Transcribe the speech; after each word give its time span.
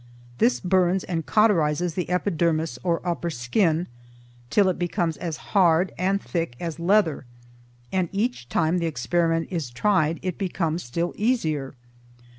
This 0.39 0.59
burns 0.59 1.03
and 1.03 1.27
cauterizes 1.27 1.93
the 1.93 2.09
epidermis 2.09 2.79
or 2.83 3.07
upper 3.07 3.29
skin, 3.29 3.85
till 4.49 4.67
it 4.67 4.79
becomes 4.79 5.15
as 5.15 5.37
hard 5.53 5.91
and 5.95 6.19
thick 6.19 6.55
as 6.59 6.79
leather, 6.79 7.27
and 7.91 8.09
each 8.11 8.49
time 8.49 8.79
the 8.79 8.87
experiment 8.87 9.49
is 9.51 9.69
tried 9.69 10.17
it 10.23 10.39
becomes 10.39 10.81
still 10.81 11.13
easier. 11.17 11.75